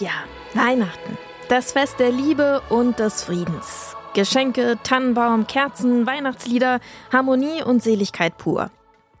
Ja, 0.00 0.12
Weihnachten. 0.54 1.18
Das 1.48 1.72
Fest 1.72 1.98
der 1.98 2.12
Liebe 2.12 2.62
und 2.68 3.00
des 3.00 3.24
Friedens. 3.24 3.96
Geschenke, 4.14 4.78
Tannenbaum, 4.84 5.48
Kerzen, 5.48 6.06
Weihnachtslieder, 6.06 6.78
Harmonie 7.12 7.62
und 7.64 7.82
Seligkeit 7.82 8.38
pur. 8.38 8.70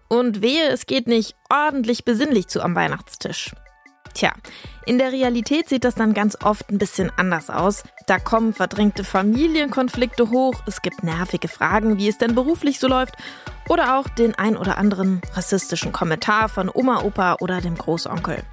Und 0.08 0.40
wehe, 0.40 0.68
es 0.68 0.86
geht 0.86 1.08
nicht 1.08 1.34
ordentlich 1.50 2.04
besinnlich 2.04 2.46
zu 2.46 2.62
am 2.62 2.76
Weihnachtstisch. 2.76 3.54
Tja, 4.14 4.32
in 4.86 4.98
der 4.98 5.10
Realität 5.10 5.68
sieht 5.68 5.84
das 5.84 5.96
dann 5.96 6.14
ganz 6.14 6.36
oft 6.42 6.70
ein 6.70 6.78
bisschen 6.78 7.10
anders 7.16 7.50
aus. 7.50 7.82
Da 8.06 8.18
kommen 8.18 8.52
verdrängte 8.52 9.02
Familienkonflikte 9.02 10.30
hoch, 10.30 10.62
es 10.66 10.80
gibt 10.80 11.02
nervige 11.02 11.48
Fragen, 11.48 11.98
wie 11.98 12.08
es 12.08 12.18
denn 12.18 12.34
beruflich 12.34 12.78
so 12.78 12.86
läuft 12.86 13.16
oder 13.68 13.98
auch 13.98 14.08
den 14.08 14.34
ein 14.36 14.56
oder 14.56 14.78
anderen 14.78 15.20
rassistischen 15.34 15.92
Kommentar 15.92 16.48
von 16.48 16.70
Oma, 16.72 17.02
Opa 17.02 17.36
oder 17.40 17.60
dem 17.60 17.76
Großonkel. 17.76 18.44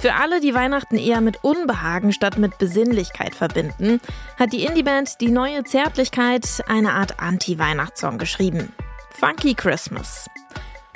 Für 0.00 0.14
alle, 0.14 0.40
die 0.40 0.54
Weihnachten 0.54 0.96
eher 0.96 1.20
mit 1.20 1.44
Unbehagen 1.44 2.14
statt 2.14 2.38
mit 2.38 2.56
Besinnlichkeit 2.56 3.34
verbinden, 3.34 4.00
hat 4.38 4.54
die 4.54 4.64
Indieband 4.64 5.20
Die 5.20 5.30
neue 5.30 5.62
Zärtlichkeit 5.64 6.64
eine 6.66 6.94
Art 6.94 7.20
Anti-Weihnachtssong 7.20 8.16
geschrieben. 8.16 8.72
Funky 9.10 9.52
Christmas. 9.52 10.30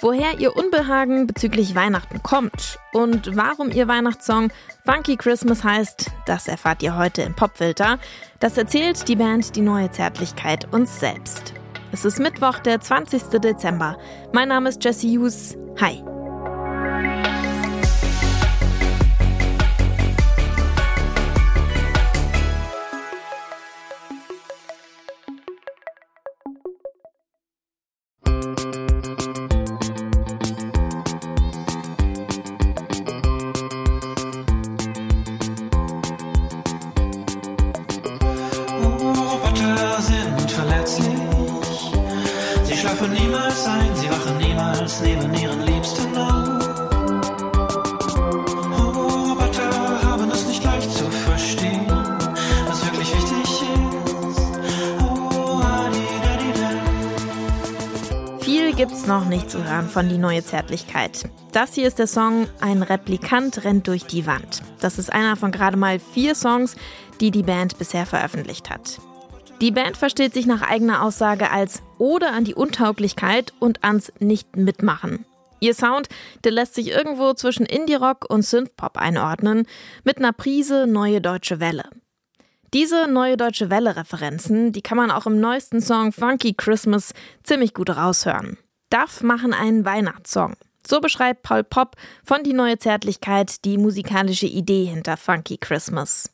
Woher 0.01 0.39
ihr 0.41 0.57
Unbehagen 0.57 1.27
bezüglich 1.27 1.75
Weihnachten 1.75 2.23
kommt 2.23 2.79
und 2.95 3.37
warum 3.37 3.71
ihr 3.71 3.89
Weihnachtssong 3.89 4.51
Funky 4.87 5.17
Christmas 5.19 5.63
heißt, 5.63 6.11
das 6.25 6.49
erfahrt 6.49 6.83
ihr 6.83 6.97
heute 6.97 7.21
im 7.23 7.35
Popfilter. 7.35 7.99
Das 8.41 8.57
erzählt 8.57 9.07
die 9.07 9.17
Band 9.17 9.55
Die 9.55 9.61
neue 9.61 9.91
Zärtlichkeit 9.91 10.73
uns 10.73 10.99
selbst. 10.99 11.53
Es 11.93 12.07
ist 12.07 12.21
Mittwoch, 12.21 12.59
der 12.59 12.81
20. 12.81 13.39
Dezember. 13.39 13.99
Mein 14.33 14.49
Name 14.49 14.71
ist 14.71 14.83
Jesse 14.83 15.09
Hughes. 15.09 15.59
Hi. 15.79 16.03
Schlafen 42.85 43.13
niemals 43.15 43.67
ein, 43.67 43.97
sie 43.97 44.11
wachen 44.11 44.37
niemals 44.37 45.01
neben 45.01 45.35
ihren 45.35 45.65
Liebsten 45.65 46.17
auf. 46.19 46.69
Oh, 48.71 49.31
Roboter 49.31 50.03
haben 50.03 50.31
es 50.31 50.47
nicht 50.47 50.63
leicht 50.63 50.91
zu 50.93 51.11
verstehen, 51.11 51.87
was 52.67 52.85
wirklich 52.85 53.11
wichtig 53.15 53.43
ist. 53.43 54.43
Oh, 55.01 55.63
Viel 58.41 58.75
gibt's 58.75 59.07
noch 59.07 59.25
nicht 59.25 59.51
zu 59.51 59.65
hören 59.65 59.89
von 59.89 60.11
Die 60.11 60.19
neue 60.19 60.45
Zärtlichkeit. 60.45 61.31
Das 61.53 61.73
hier 61.73 61.89
ist 61.89 61.99
der 61.99 62.07
Song 62.07 62.49
Ein 62.61 62.83
Replikant 62.83 63.65
rennt 63.65 63.89
durch 63.89 64.05
die 64.05 64.27
Wand. 64.27 64.61
Das 64.81 64.99
ist 64.99 65.11
einer 65.11 65.37
von 65.37 65.53
gerade 65.53 65.79
mal 65.79 65.99
vier 65.99 66.35
Songs, 66.35 66.77
die 67.21 67.31
die 67.31 67.45
Band 67.45 67.79
bisher 67.79 68.05
veröffentlicht 68.05 68.69
hat. 68.69 69.01
Die 69.61 69.71
Band 69.71 69.97
versteht 69.97 70.35
sich 70.35 70.47
nach 70.47 70.63
eigener 70.63 71.03
Aussage 71.03 71.51
als 71.51 71.83
Ode 71.99 72.29
an 72.29 72.45
die 72.45 72.55
Untauglichkeit 72.55 73.53
und 73.61 73.85
ans 73.85 74.13
Nicht-Mitmachen. 74.19 75.25
Ihr 75.61 75.75
Sound, 75.75 76.09
der 76.43 76.53
lässt 76.53 76.75
sich 76.75 76.89
irgendwo 76.89 77.33
zwischen 77.33 77.65
Indie-Rock 77.65 78.27
und 78.29 78.43
Synthpop 78.43 78.99
einordnen, 78.99 79.67
mit 80.03 80.19
einer 80.19 80.33
Prise 80.33 80.87
Neue 80.87 81.21
Deutsche 81.21 81.61
Welle. 81.61 81.89
Diese 82.75 83.07
Neue 83.07 83.37
Deutsche 83.37 83.71
Welle-Referenzen, 83.71 84.73
die 84.73 84.83
kann 84.83 84.99
man 84.99 85.11
auch 85.11 85.27
im 85.27 85.41
neuesten 85.41 85.81
Song 85.81 86.13
Funky 86.13 86.55
Christmas 86.55 87.15
ziemlich 87.45 87.73
gut 87.73 87.91
raushören. 87.91 88.59
Duff 88.91 89.23
machen 89.23 89.55
einen 89.55 89.85
Weihnachtssong. 89.85 90.57
So 90.87 91.01
beschreibt 91.01 91.43
Paul 91.43 91.65
Pop 91.65 91.97
von 92.25 92.43
Die 92.43 92.53
neue 92.53 92.79
Zärtlichkeit 92.79 93.65
die 93.65 93.79
musikalische 93.79 94.47
Idee 94.47 94.85
hinter 94.85 95.17
Funky 95.17 95.57
Christmas. 95.57 96.34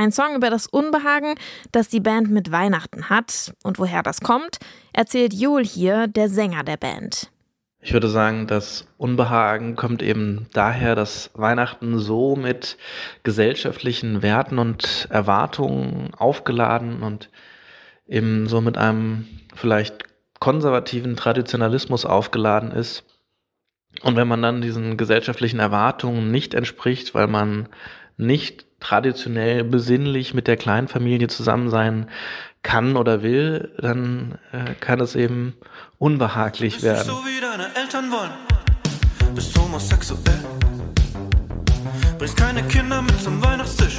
Ein 0.00 0.12
Song 0.12 0.34
über 0.34 0.48
das 0.48 0.66
Unbehagen, 0.66 1.34
das 1.72 1.90
die 1.90 2.00
Band 2.00 2.30
mit 2.30 2.50
Weihnachten 2.50 3.10
hat. 3.10 3.52
Und 3.62 3.78
woher 3.78 4.02
das 4.02 4.22
kommt, 4.22 4.56
erzählt 4.94 5.34
Joel 5.34 5.62
hier, 5.62 6.06
der 6.06 6.30
Sänger 6.30 6.62
der 6.62 6.78
Band. 6.78 7.30
Ich 7.80 7.92
würde 7.92 8.08
sagen, 8.08 8.46
das 8.46 8.86
Unbehagen 8.96 9.76
kommt 9.76 10.00
eben 10.00 10.46
daher, 10.54 10.94
dass 10.94 11.30
Weihnachten 11.34 11.98
so 11.98 12.34
mit 12.34 12.78
gesellschaftlichen 13.24 14.22
Werten 14.22 14.58
und 14.58 15.06
Erwartungen 15.10 16.14
aufgeladen 16.14 17.02
und 17.02 17.28
eben 18.08 18.46
so 18.46 18.62
mit 18.62 18.78
einem 18.78 19.28
vielleicht 19.54 20.04
konservativen 20.38 21.14
Traditionalismus 21.14 22.06
aufgeladen 22.06 22.70
ist. 22.70 23.04
Und 24.00 24.16
wenn 24.16 24.28
man 24.28 24.40
dann 24.40 24.62
diesen 24.62 24.96
gesellschaftlichen 24.96 25.60
Erwartungen 25.60 26.30
nicht 26.30 26.54
entspricht, 26.54 27.14
weil 27.14 27.26
man 27.26 27.68
nicht 28.16 28.69
traditionell 28.80 29.64
besinnlich 29.64 30.34
mit 30.34 30.46
der 30.46 30.56
Kleinfamilie 30.56 31.28
zusammen 31.28 31.70
sein 31.70 32.08
kann 32.62 32.96
oder 32.96 33.22
will, 33.22 33.70
dann 33.78 34.38
äh, 34.52 34.74
kann 34.80 35.00
es 35.00 35.14
eben 35.14 35.54
unbehaglich 35.98 36.74
Bist 36.74 36.84
werden. 36.84 37.08
Du 37.08 37.14
so 37.14 37.24
wie 37.24 37.40
deine 37.40 37.74
Eltern 37.74 38.10
wollen. 38.10 38.30
Bist 39.34 39.56
homosexuell. 39.56 40.20
Bringst 42.18 42.36
keine 42.36 42.62
Kinder 42.64 43.00
mit 43.00 43.18
zum 43.22 43.42
Weihnachtstisch. 43.42 43.98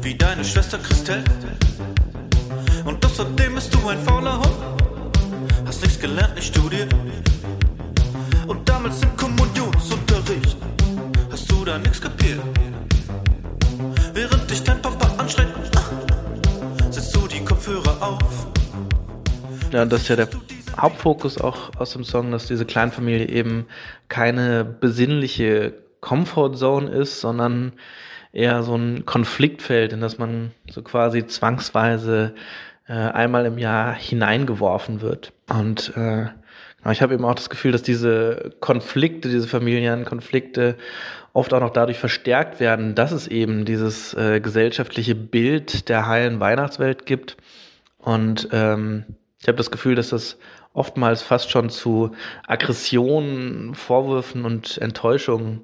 Wie 0.00 0.14
deine 0.14 0.44
Schwester 0.44 0.78
Christelle. 0.78 1.24
Und 2.84 3.04
außerdem 3.04 3.54
bist 3.54 3.74
du 3.74 3.88
ein 3.88 3.98
fauler 3.98 4.38
Hund. 4.38 4.56
Hast 5.66 5.82
nichts 5.82 6.00
gelernt, 6.00 6.34
nicht 6.34 6.54
studiert. 6.54 6.94
Und 8.46 8.66
damals 8.66 9.02
im 9.02 9.14
Kommunionsunterricht 9.16 10.56
hast 11.30 11.50
du 11.50 11.64
da 11.64 11.78
nichts 11.78 12.00
kapiert. 12.00 12.40
Während 14.12 14.50
dich 14.50 14.62
dein 14.64 14.82
Papa 14.82 15.06
anschreit, 15.18 15.48
setzt 16.90 17.14
du 17.14 17.26
die 17.28 17.44
Kopfhörer 17.44 17.96
auf. 18.02 18.48
Ja, 19.72 19.84
das 19.84 20.02
ist 20.02 20.08
ja 20.08 20.16
der 20.16 20.28
Hauptfokus 20.76 21.40
auch 21.40 21.70
aus 21.76 21.92
dem 21.92 22.02
Song, 22.02 22.32
dass 22.32 22.46
diese 22.46 22.64
Kleinfamilie 22.64 23.28
eben 23.28 23.66
keine 24.08 24.64
besinnliche 24.64 25.74
Comfortzone 26.00 26.90
ist, 26.90 27.20
sondern 27.20 27.72
eher 28.32 28.62
so 28.62 28.74
ein 28.74 29.06
Konfliktfeld, 29.06 29.92
in 29.92 30.00
das 30.00 30.18
man 30.18 30.50
so 30.68 30.82
quasi 30.82 31.26
zwangsweise 31.26 32.34
äh, 32.88 32.92
einmal 32.92 33.46
im 33.46 33.58
Jahr 33.58 33.94
hineingeworfen 33.94 35.02
wird. 35.02 35.32
Und 35.48 35.92
äh, 35.96 36.26
ich 36.90 37.02
habe 37.02 37.14
eben 37.14 37.24
auch 37.24 37.34
das 37.34 37.50
Gefühl, 37.50 37.72
dass 37.72 37.82
diese 37.82 38.52
Konflikte, 38.60 39.28
diese 39.28 39.46
Familienkonflikte 39.46 40.76
oft 41.32 41.52
auch 41.52 41.60
noch 41.60 41.70
dadurch 41.70 41.98
verstärkt 41.98 42.60
werden, 42.60 42.94
dass 42.94 43.12
es 43.12 43.28
eben 43.28 43.64
dieses 43.64 44.14
äh, 44.14 44.40
gesellschaftliche 44.40 45.14
Bild 45.14 45.88
der 45.88 46.06
heilen 46.06 46.40
Weihnachtswelt 46.40 47.06
gibt. 47.06 47.36
Und 47.98 48.48
ähm, 48.52 49.04
ich 49.40 49.48
habe 49.48 49.56
das 49.56 49.70
Gefühl, 49.70 49.94
dass 49.94 50.10
das 50.10 50.38
oftmals 50.72 51.22
fast 51.22 51.50
schon 51.50 51.70
zu 51.70 52.12
Aggressionen, 52.46 53.74
Vorwürfen 53.74 54.44
und 54.44 54.78
Enttäuschungen 54.78 55.62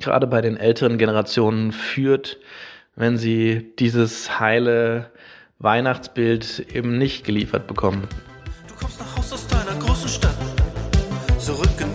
gerade 0.00 0.26
bei 0.26 0.40
den 0.40 0.56
älteren 0.56 0.98
Generationen 0.98 1.72
führt, 1.72 2.38
wenn 2.94 3.16
sie 3.16 3.72
dieses 3.78 4.38
heile 4.38 5.10
Weihnachtsbild 5.58 6.66
eben 6.72 6.98
nicht 6.98 7.24
geliefert 7.24 7.66
bekommen. 7.66 8.08
Du 8.68 8.74
kommst 8.74 9.00
nach 9.00 9.16
Haus 9.16 9.32
aus 9.32 9.46
deiner 9.48 9.74
großen 9.80 10.08
Stadt, 10.08 10.36
zurück 11.38 11.68
in 11.80 11.87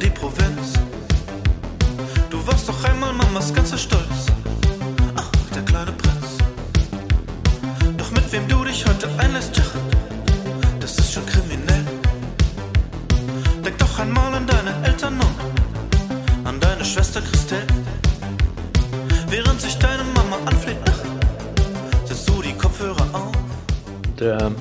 Mamas 3.33 3.51
ganzer 3.51 3.80
Stolz. 3.80 4.27
Ach, 5.15 5.31
der 5.56 5.63
kleine 5.63 5.91
Prinz. 5.91 6.38
Doch 7.97 8.12
mit 8.12 8.31
wem 8.31 8.47
du 8.47 8.63
dich 8.63 8.85
heute 8.85 9.09
einlässt, 9.18 9.57
ja, 9.57 9.63
das 10.80 11.00
ist 11.00 11.13
schon 11.13 11.25
kriminell. 11.25 11.83
Denk 13.65 13.75
doch 13.80 13.97
einmal 13.97 14.35
an 14.35 14.45
deine 14.45 14.85
Eltern 14.85 15.15
und 15.15 16.47
an 16.47 16.59
deine 16.59 16.85
Schwester 16.85 17.21
Christelle. 17.21 17.65
Während 19.30 19.59
sich 19.59 19.80
deine 19.80 20.03
Mama 20.03 20.38
anfleht, 20.45 20.77
ach, 20.88 22.07
setzt 22.07 22.30
du 22.30 22.39
die 22.39 22.53
Kopfhörer 22.53 23.07
auf. 23.13 23.31
Der 24.19 24.51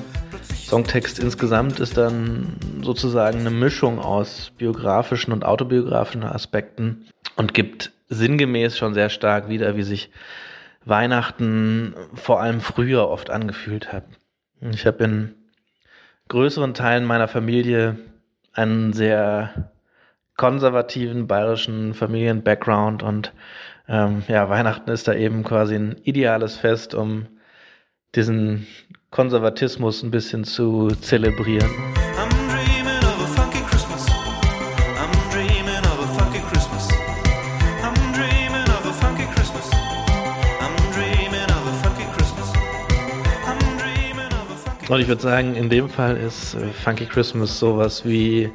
Songtext 0.65 1.19
insgesamt 1.19 1.79
ist 1.79 1.95
dann 1.95 2.57
sozusagen 2.81 3.41
eine 3.41 3.51
Mischung 3.51 3.99
aus 3.99 4.51
biografischen 4.57 5.31
und 5.31 5.45
autobiografischen 5.45 6.23
Aspekten 6.23 7.05
und 7.35 7.53
gibt 7.53 7.92
sinngemäß 8.09 8.77
schon 8.77 8.93
sehr 8.93 9.09
stark 9.09 9.49
wieder, 9.49 9.75
wie 9.75 9.83
sich 9.83 10.11
Weihnachten 10.85 11.95
vor 12.13 12.41
allem 12.41 12.61
früher 12.61 13.07
oft 13.09 13.29
angefühlt 13.29 13.93
hat. 13.93 14.05
Ich 14.71 14.85
habe 14.85 15.03
in 15.03 15.35
größeren 16.27 16.73
Teilen 16.73 17.05
meiner 17.05 17.27
Familie 17.27 17.97
einen 18.53 18.93
sehr 18.93 19.71
konservativen 20.35 21.27
bayerischen 21.27 21.93
Familien-Background 21.93 23.03
und 23.03 23.33
ähm, 23.87 24.23
ja, 24.27 24.49
Weihnachten 24.49 24.89
ist 24.89 25.07
da 25.07 25.13
eben 25.13 25.43
quasi 25.43 25.75
ein 25.75 25.97
ideales 26.03 26.55
Fest, 26.55 26.95
um 26.95 27.27
diesen 28.15 28.67
Konservatismus 29.11 30.03
ein 30.03 30.11
bisschen 30.11 30.43
zu 30.43 30.87
zelebrieren. 30.87 31.92
Und 44.89 44.99
ich 44.99 45.07
würde 45.07 45.21
sagen, 45.21 45.55
in 45.55 45.69
dem 45.69 45.87
Fall 45.87 46.17
ist 46.17 46.55
äh, 46.55 46.67
Funky 46.67 47.05
Christmas 47.05 47.57
sowas 47.57 48.05
wie 48.05 48.49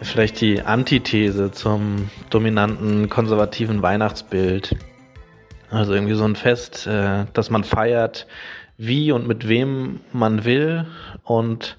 vielleicht 0.00 0.40
die 0.40 0.62
Antithese 0.62 1.50
zum 1.52 2.08
dominanten 2.30 3.10
konservativen 3.10 3.82
Weihnachtsbild. 3.82 4.74
Also 5.70 5.92
irgendwie 5.92 6.14
so 6.14 6.24
ein 6.24 6.34
Fest, 6.34 6.86
äh, 6.86 7.26
das 7.34 7.50
man 7.50 7.62
feiert, 7.62 8.26
wie 8.78 9.12
und 9.12 9.28
mit 9.28 9.46
wem 9.46 10.00
man 10.12 10.44
will 10.44 10.86
und 11.24 11.76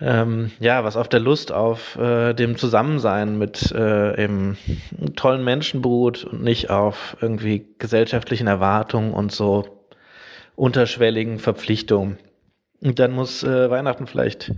ähm, 0.00 0.50
ja, 0.58 0.82
was 0.82 0.96
auf 0.96 1.08
der 1.08 1.20
Lust 1.20 1.52
auf 1.52 1.96
äh, 1.96 2.34
dem 2.34 2.56
Zusammensein 2.56 3.38
mit 3.38 3.70
äh, 3.72 4.22
eben 4.22 4.58
tollen 5.14 5.44
Menschen 5.44 5.82
beruht 5.82 6.24
und 6.24 6.42
nicht 6.42 6.70
auf 6.70 7.16
irgendwie 7.20 7.66
gesellschaftlichen 7.78 8.46
Erwartungen 8.46 9.12
und 9.12 9.30
so 9.30 9.86
unterschwelligen 10.56 11.38
Verpflichtungen. 11.38 12.18
Dann 12.80 13.12
muss 13.12 13.42
äh, 13.42 13.70
Weihnachten 13.70 14.06
vielleicht 14.06 14.52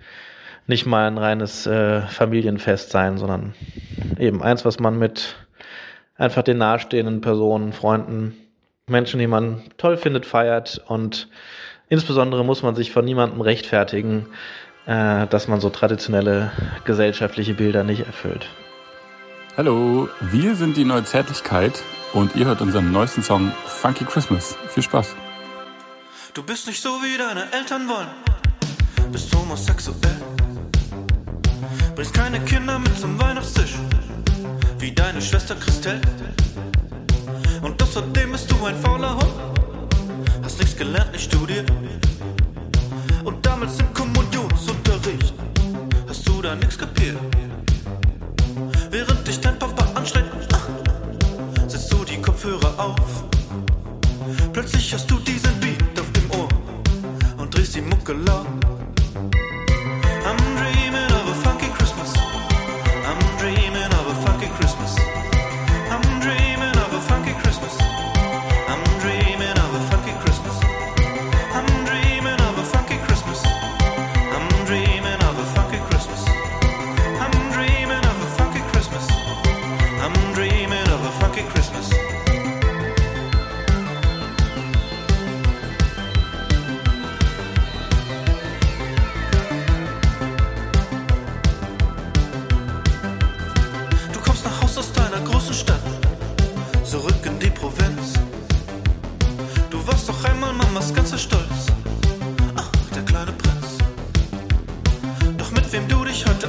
nicht 0.66 0.86
mal 0.86 1.06
ein 1.06 1.18
reines 1.18 1.66
äh, 1.66 2.02
Familienfest 2.02 2.90
sein, 2.90 3.18
sondern 3.18 3.54
eben 4.18 4.42
eins, 4.42 4.64
was 4.64 4.78
man 4.78 4.98
mit 4.98 5.36
einfach 6.16 6.42
den 6.42 6.58
nahestehenden 6.58 7.20
Personen, 7.20 7.72
Freunden, 7.72 8.36
Menschen, 8.86 9.18
die 9.18 9.26
man 9.26 9.62
toll 9.76 9.96
findet, 9.96 10.24
feiert. 10.24 10.80
Und 10.86 11.28
insbesondere 11.88 12.44
muss 12.44 12.62
man 12.62 12.76
sich 12.76 12.92
von 12.92 13.04
niemandem 13.04 13.40
rechtfertigen, 13.40 14.26
äh, 14.86 15.26
dass 15.26 15.48
man 15.48 15.60
so 15.60 15.70
traditionelle 15.70 16.52
gesellschaftliche 16.84 17.54
Bilder 17.54 17.82
nicht 17.82 18.06
erfüllt. 18.06 18.46
Hallo, 19.56 20.08
wir 20.20 20.54
sind 20.54 20.76
die 20.76 20.84
Neue 20.84 21.04
Zärtlichkeit 21.04 21.82
und 22.12 22.36
ihr 22.36 22.46
hört 22.46 22.60
unseren 22.60 22.90
neuesten 22.92 23.22
Song 23.22 23.52
Funky 23.66 24.04
Christmas. 24.04 24.56
Viel 24.68 24.82
Spaß. 24.82 25.14
Du 26.34 26.42
bist 26.42 26.66
nicht 26.66 26.80
so, 26.80 26.88
wie 27.02 27.18
deine 27.18 27.52
Eltern 27.52 27.86
wollen. 27.86 28.08
Bist 29.12 29.34
homosexuell. 29.36 30.16
Bringst 31.94 32.14
keine 32.14 32.40
Kinder 32.40 32.78
mit 32.78 32.98
zum 32.98 33.20
Weihnachtstisch. 33.20 33.74
Wie 34.78 34.92
deine 34.92 35.20
Schwester 35.20 35.54
Christelle. 35.56 36.00
Und 37.60 37.82
außerdem 37.82 38.32
bist 38.32 38.50
du 38.50 38.64
ein 38.64 38.80
fauler 38.80 39.14
Hund. 39.14 39.34
Hast 40.42 40.58
nichts 40.58 40.74
gelernt, 40.74 41.12
nicht 41.12 41.24
studiert. 41.24 41.70
Und 43.24 43.44
damals 43.44 43.78
im 43.78 43.92
Kommunionsunterricht 43.92 45.34
hast 46.08 46.26
du 46.26 46.40
da 46.40 46.54
nichts 46.54 46.78
kapiert. 46.78 47.18
Während 48.90 49.28
dich 49.28 49.38
dein 49.38 49.58
Papa 49.58 49.86
anschreit, 49.94 50.24
setzt 51.68 51.92
du 51.92 52.02
die 52.06 52.22
Kopfhörer 52.22 52.72
auf. 52.78 53.24
Plötzlich 54.54 54.94
hast 54.94 55.10
du 55.10 55.18
diesen 55.18 55.41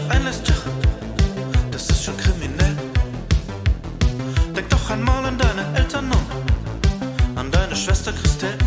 einlässt, 0.09 0.47
ja, 0.47 0.55
das 1.71 1.89
ist 1.89 2.03
schon 2.03 2.17
kriminell. 2.17 2.75
Denk 4.55 4.69
doch 4.69 4.89
einmal 4.89 5.25
an 5.25 5.37
deine 5.37 5.65
Eltern 5.75 6.05
und 6.11 7.37
an 7.39 7.51
deine 7.51 7.75
Schwester 7.75 8.11
Christelle. 8.13 8.57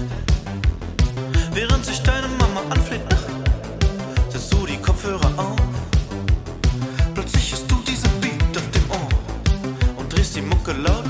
Während 1.53 1.85
sich 1.85 2.03
deine 2.03 2.29
Mama 2.29 2.63
anfleht, 2.71 3.03
ach, 3.13 4.33
setzt 4.33 4.53
du 4.53 4.67
die 4.67 4.77
Kopfhörer 4.79 5.33
auf. 5.37 5.57
Plötzlich 7.15 7.53
hast 7.53 7.71
du 7.71 7.77
diesen 7.87 8.11
Beat 8.21 8.57
auf 8.57 8.71
dem 8.71 8.91
Ohr 8.91 9.09
und 9.97 10.13
drehst 10.13 10.37
die 10.37 10.43
Mucke 10.43 10.73
laut. 10.73 11.05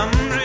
I'm 0.00 0.39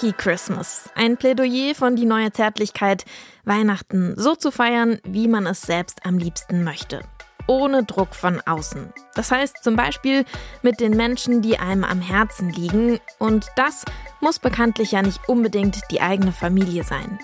Funky 0.00 0.14
Christmas. 0.16 0.88
Ein 0.94 1.18
Plädoyer 1.18 1.74
von 1.74 1.94
die 1.94 2.06
neue 2.06 2.32
Zärtlichkeit, 2.32 3.04
Weihnachten 3.44 4.14
so 4.16 4.34
zu 4.34 4.50
feiern, 4.50 4.98
wie 5.04 5.28
man 5.28 5.46
es 5.46 5.60
selbst 5.60 6.06
am 6.06 6.16
liebsten 6.16 6.64
möchte. 6.64 7.00
Ohne 7.46 7.84
Druck 7.84 8.14
von 8.14 8.40
außen. 8.40 8.94
Das 9.14 9.30
heißt 9.30 9.62
zum 9.62 9.76
Beispiel 9.76 10.24
mit 10.62 10.80
den 10.80 10.96
Menschen, 10.96 11.42
die 11.42 11.58
einem 11.58 11.84
am 11.84 12.00
Herzen 12.00 12.48
liegen. 12.48 12.98
Und 13.18 13.48
das 13.56 13.84
muss 14.22 14.38
bekanntlich 14.38 14.92
ja 14.92 15.02
nicht 15.02 15.28
unbedingt 15.28 15.78
die 15.90 16.00
eigene 16.00 16.32
Familie 16.32 16.82
sein. 16.82 17.18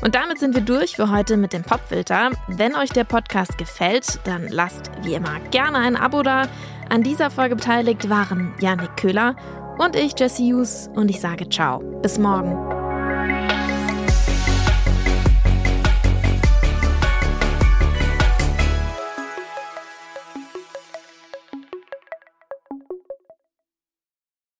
Und 0.00 0.14
damit 0.14 0.38
sind 0.38 0.54
wir 0.54 0.62
durch 0.62 0.94
für 0.94 1.10
heute 1.10 1.36
mit 1.36 1.52
dem 1.52 1.64
Popfilter. 1.64 2.30
Wenn 2.46 2.76
euch 2.76 2.90
der 2.90 3.02
Podcast 3.02 3.58
gefällt, 3.58 4.20
dann 4.22 4.46
lasst 4.46 4.92
wie 5.02 5.14
immer 5.14 5.40
gerne 5.50 5.78
ein 5.78 5.96
Abo 5.96 6.22
da. 6.22 6.46
An 6.90 7.02
dieser 7.02 7.32
Folge 7.32 7.56
beteiligt 7.56 8.08
waren 8.08 8.54
Janik 8.60 8.96
Köhler 8.96 9.34
und 9.78 9.96
ich, 9.96 10.18
Jesse 10.18 10.42
Hughes, 10.42 10.90
und 10.94 11.10
ich 11.10 11.20
sage 11.20 11.48
ciao. 11.48 11.78
Bis 12.02 12.18
morgen. 12.18 12.77